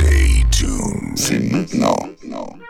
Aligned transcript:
Stay 0.00 0.44
tuned. 0.50 1.52
Maintenant. 1.52 2.69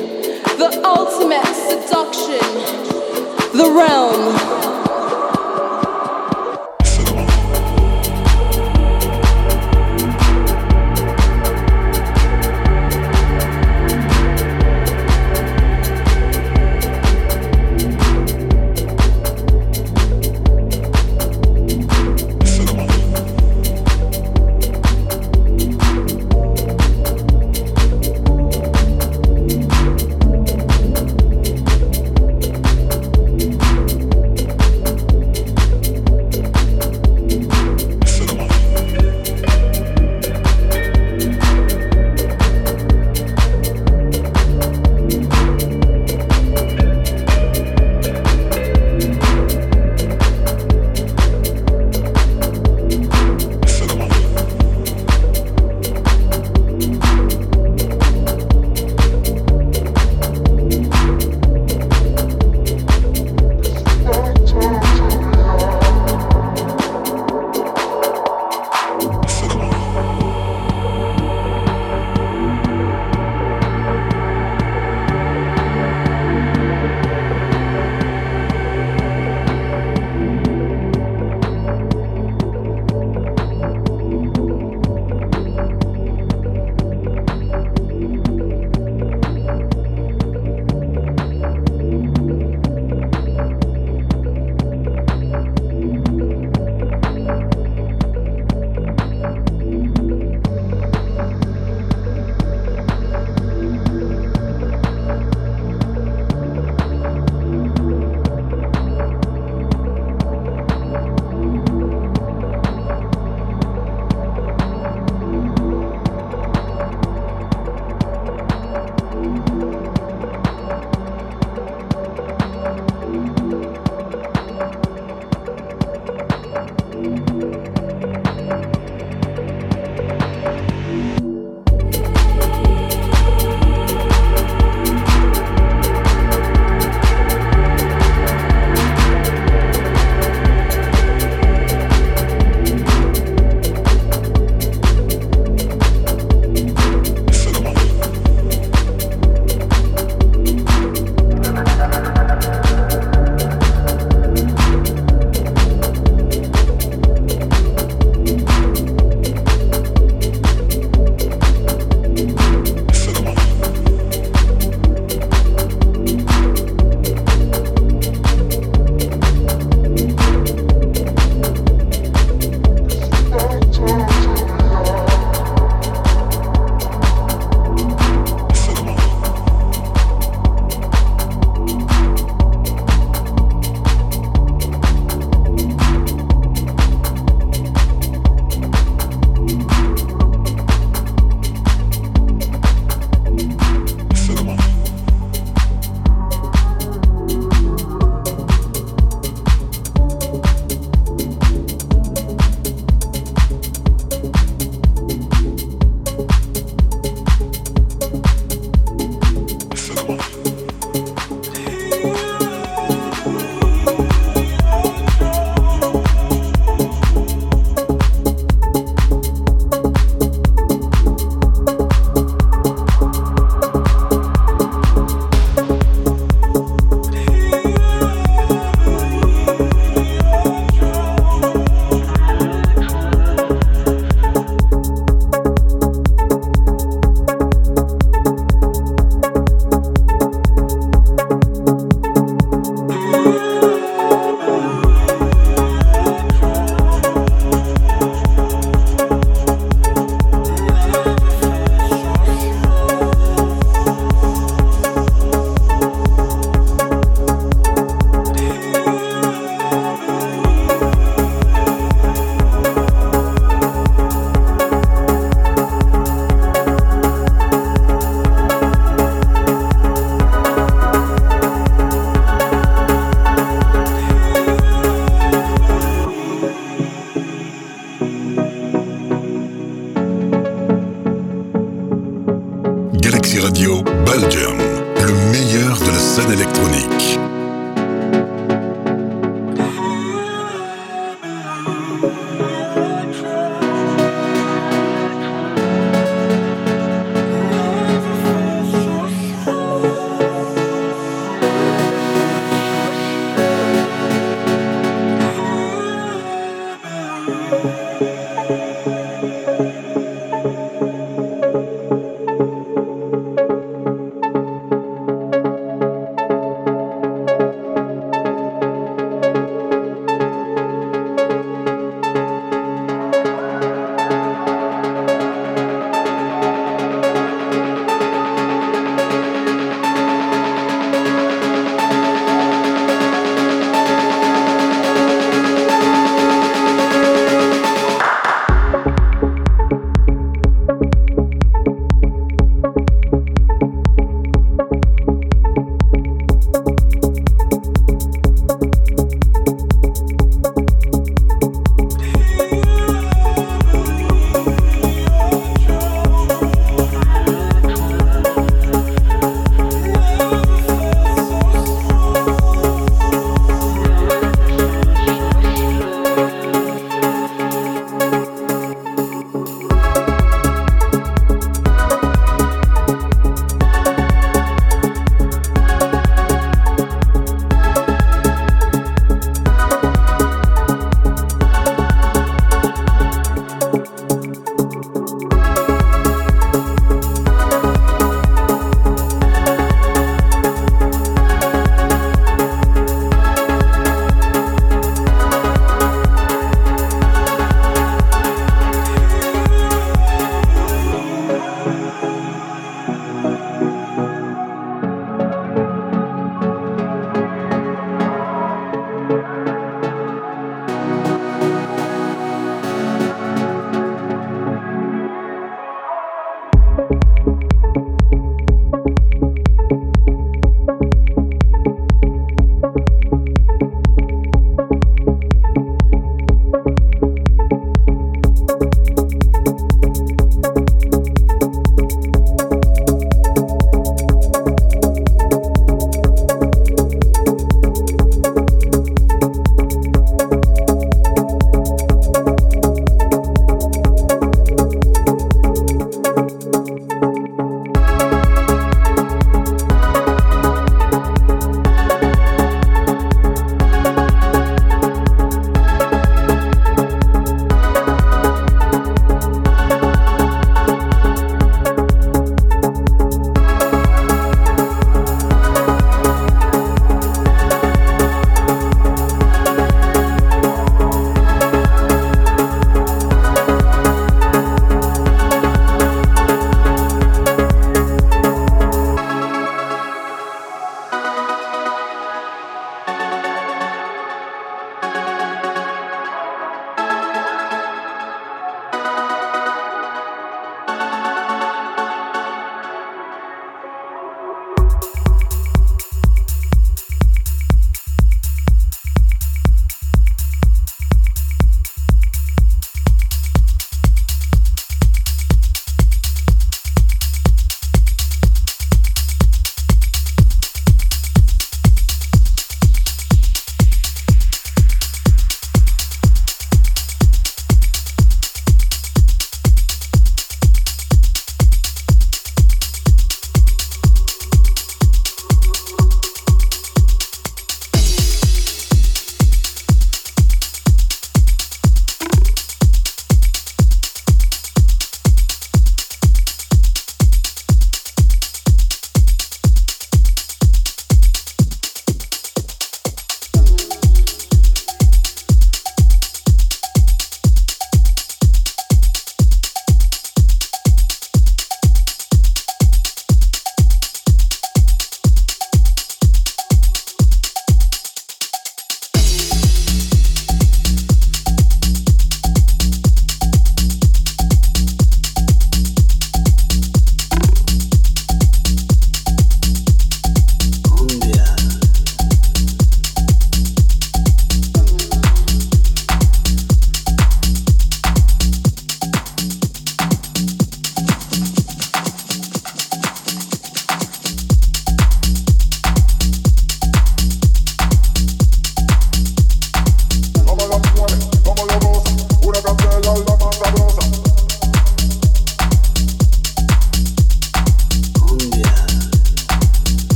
ultimate 0.83 1.45
seduction, 1.45 2.39
the 3.57 3.71
realm. 3.75 4.70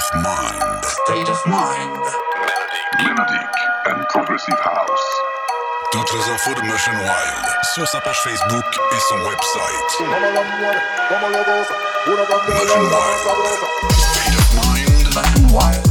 Of 0.00 0.22
Mind. 0.22 0.84
State 0.84 1.28
of 1.28 1.46
mind. 1.46 2.04
Melodic 2.98 3.54
and 3.86 4.06
progressive 4.08 4.58
house. 4.62 5.06
Toutes 5.92 6.12
les 6.14 6.30
infos 6.32 6.54
de 6.54 6.62
Motion 6.62 6.92
Wild 6.92 7.64
sur 7.74 7.86
sa 7.86 8.00
page 8.00 8.18
Facebook 8.20 8.64
et 8.92 9.00
son 9.08 9.18
website. 9.28 10.00
Motion 12.48 12.82
Wild. 12.82 13.18
State 13.92 14.36
of 14.38 14.54
Mind. 14.54 15.14
Motion 15.14 15.54
wild. 15.54 15.89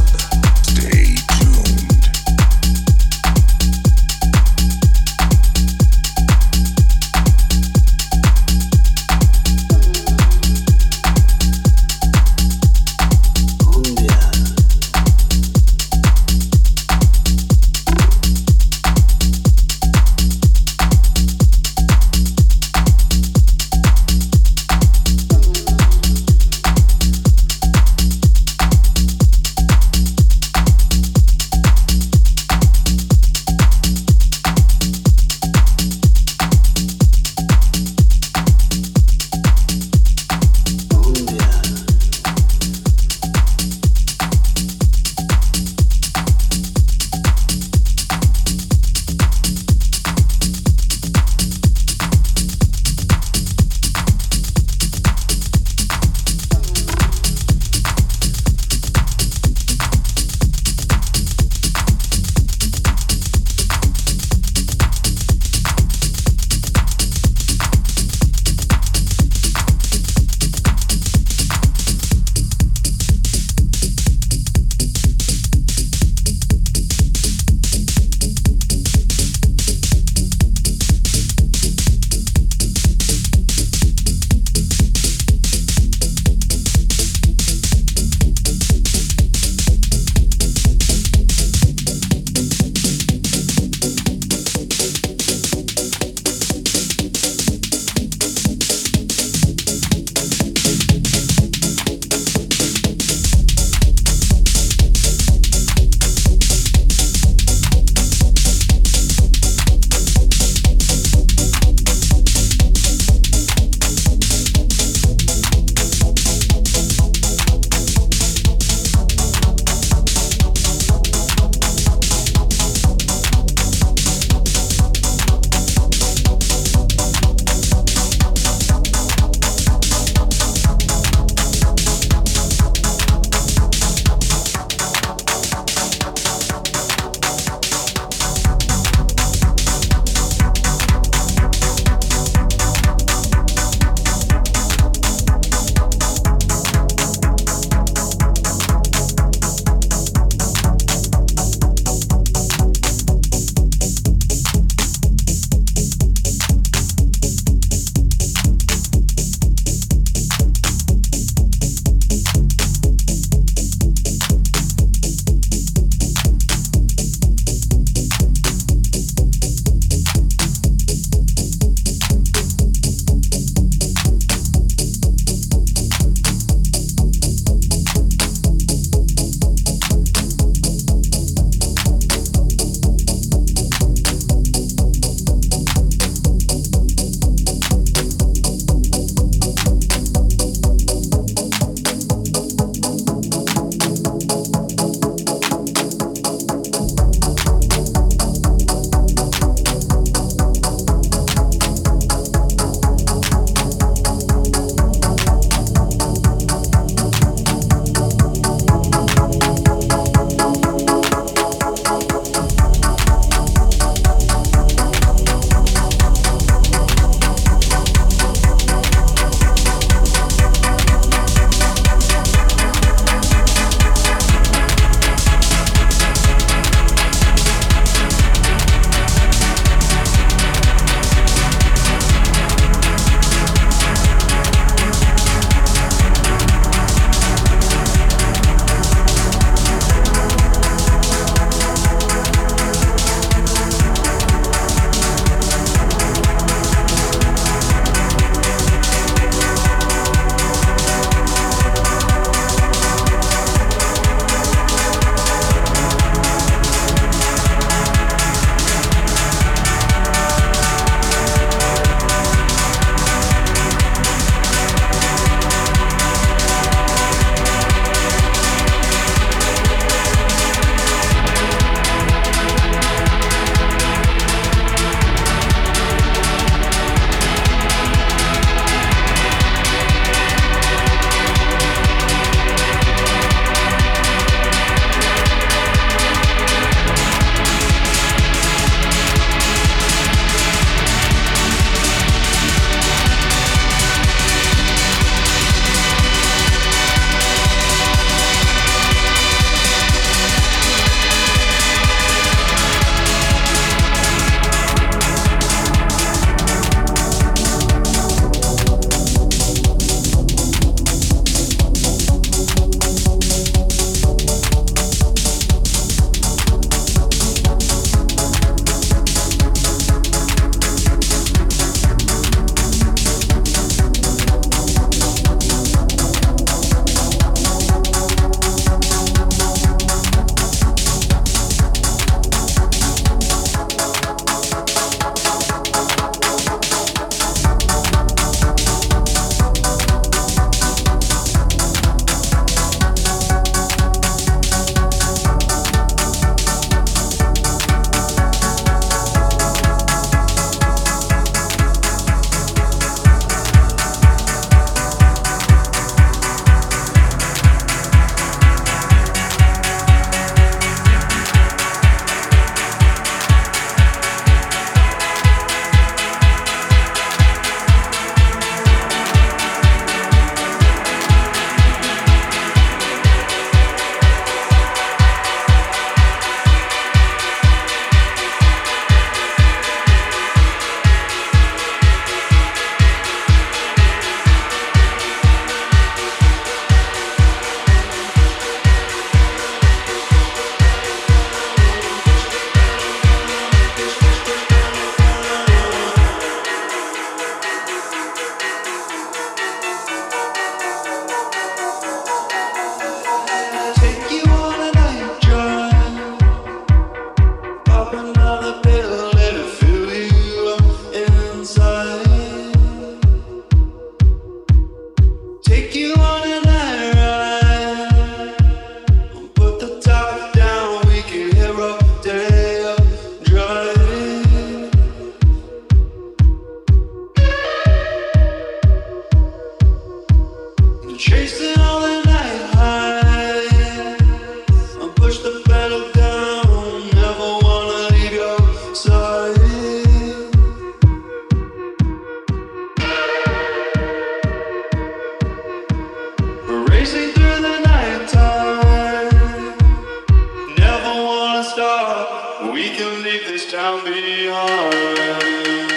leave 452.98 453.26
this 453.26 453.50
town 453.50 453.84
behind. 453.84 455.69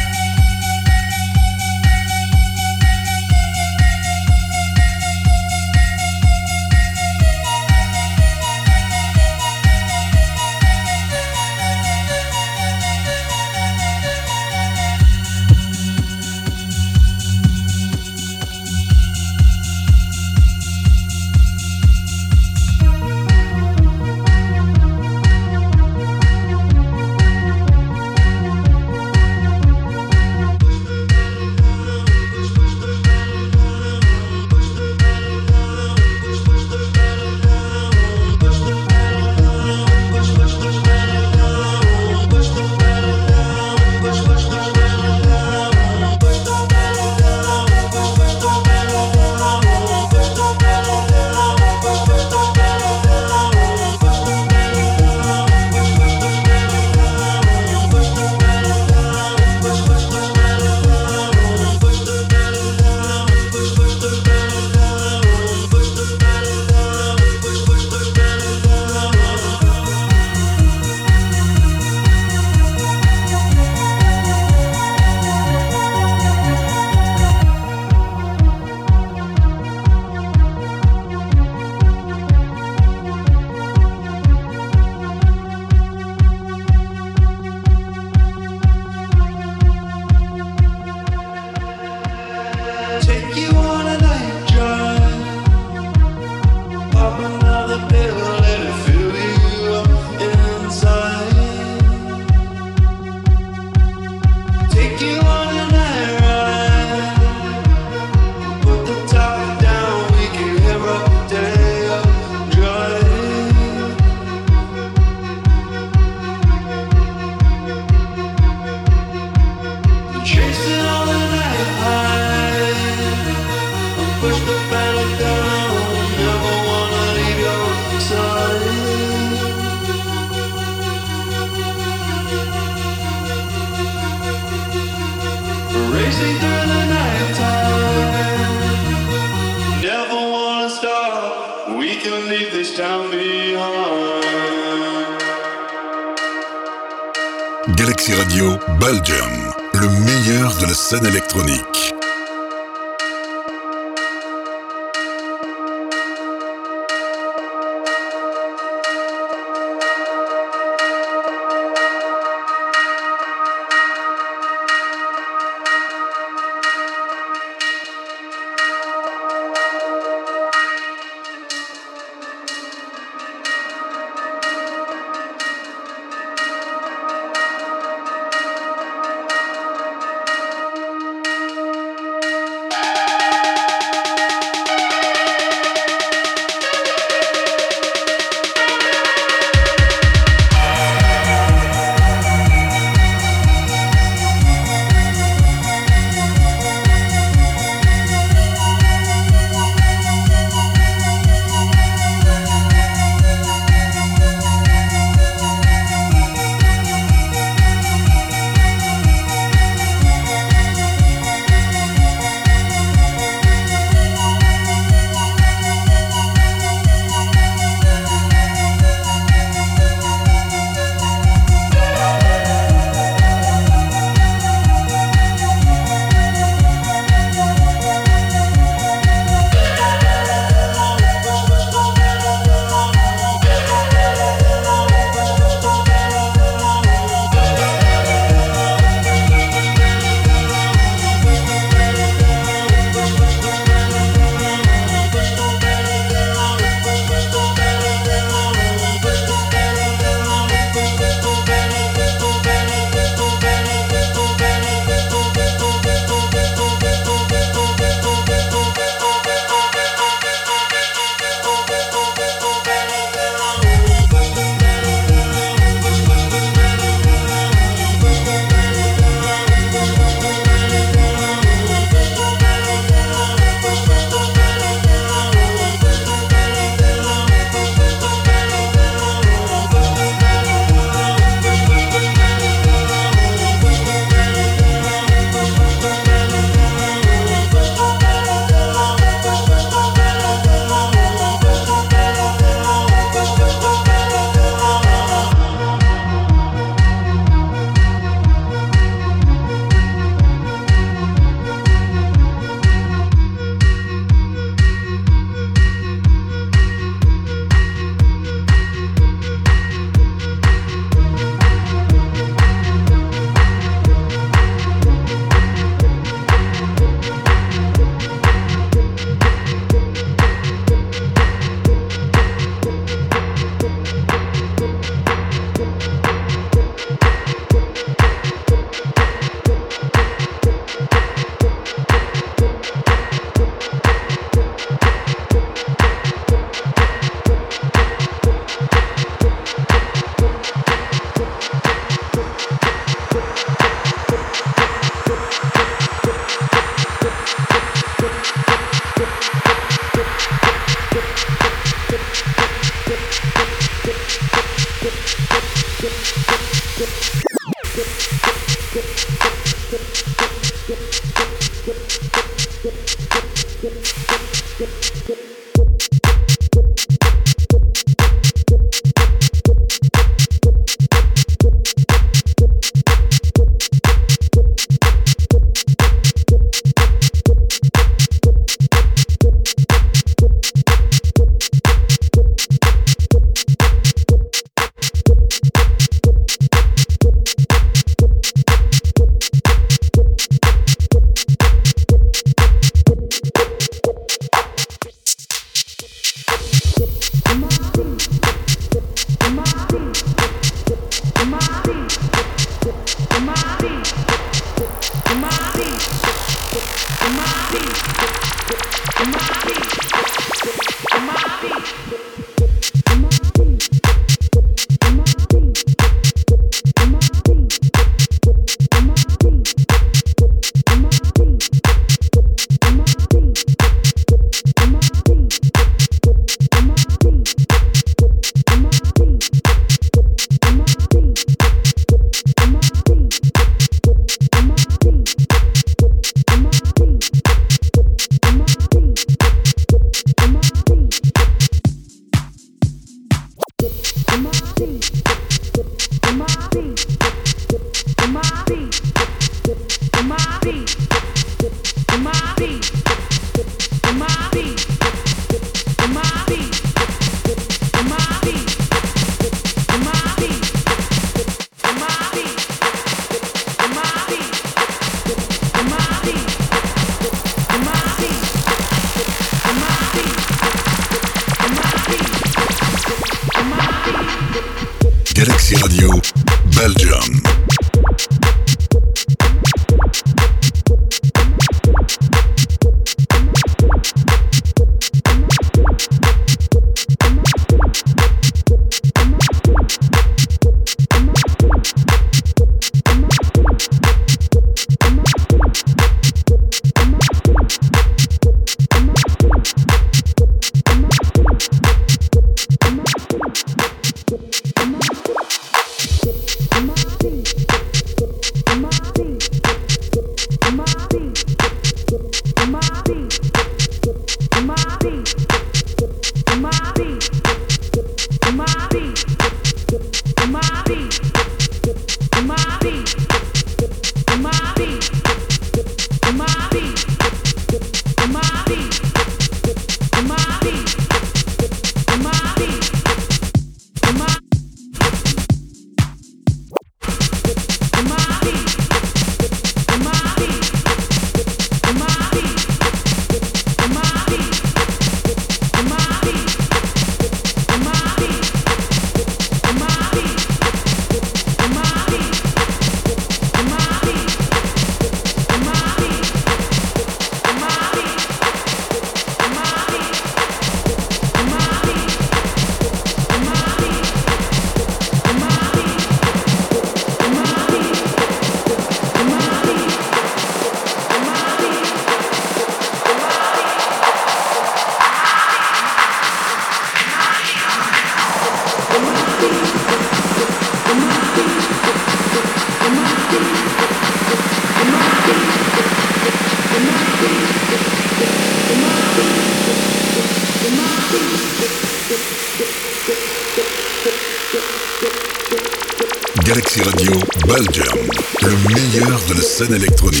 Scène 599.41 599.55
électronique. 599.55 600.00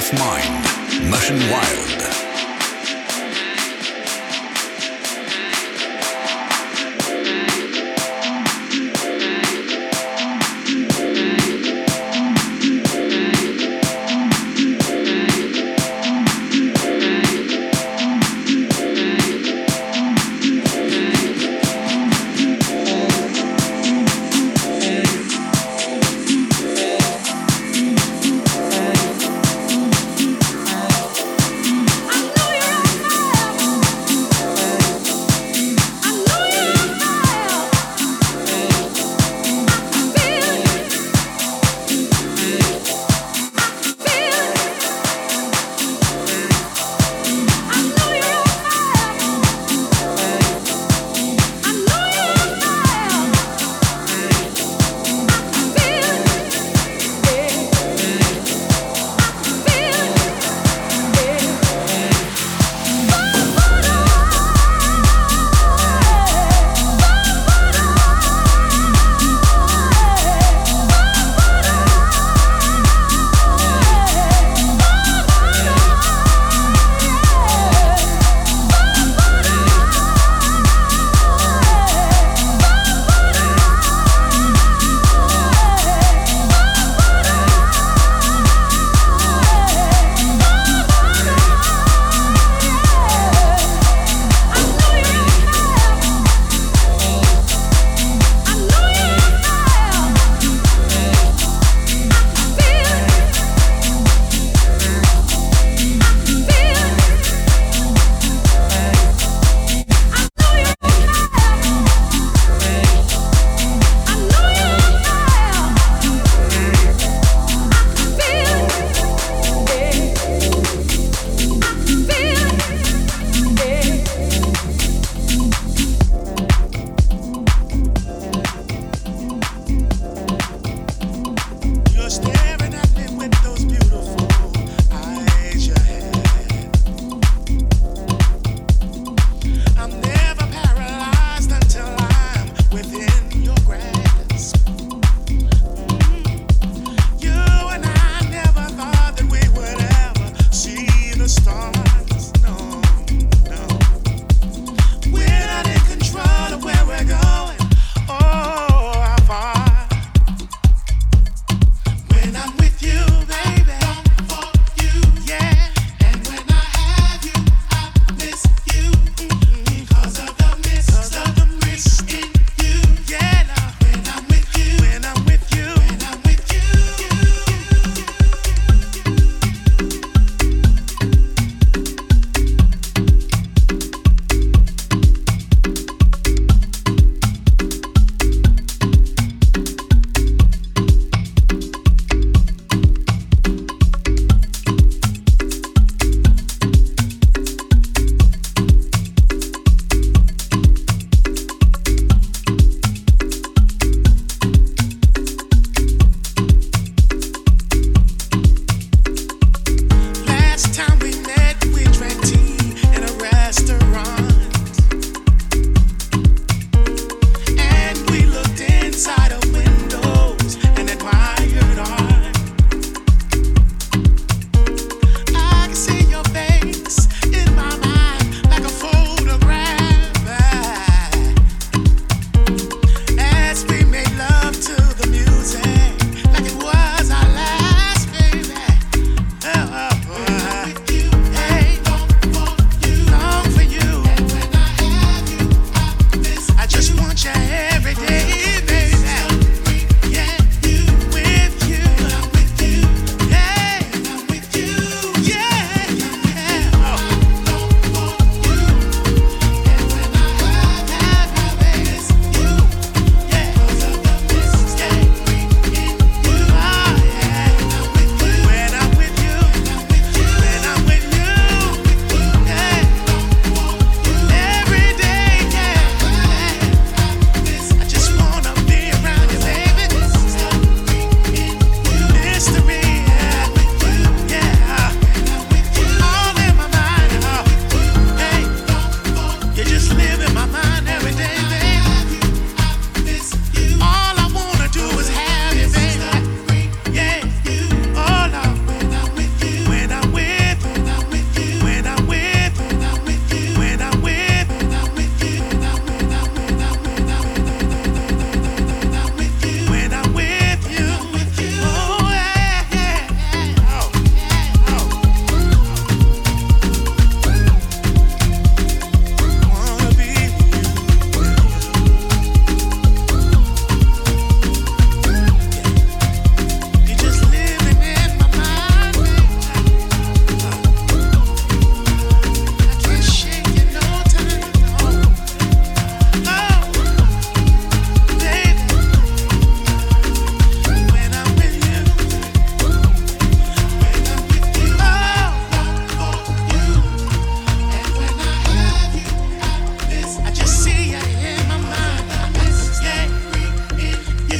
of 0.00 0.18
Mind, 0.18 1.10
Machine 1.10 1.50
Wild. 1.50 2.29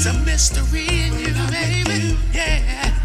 It's 0.02 0.06
a 0.06 0.14
mystery 0.14 0.88
in 0.88 1.12
you, 1.18 1.34
baby. 1.50 2.16
Yeah. 2.32 2.99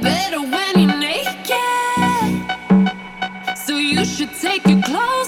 better 0.00 0.40
when 0.40 0.78
you're 0.80 0.98
naked. 0.98 1.56
So 3.56 3.76
you 3.78 4.04
should 4.04 4.32
take 4.40 4.66
your 4.66 4.82
clothes. 4.82 5.25